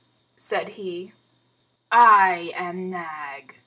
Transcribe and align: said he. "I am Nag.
said 0.35 0.67
he. 0.69 1.13
"I 1.91 2.51
am 2.55 2.89
Nag. 2.89 3.55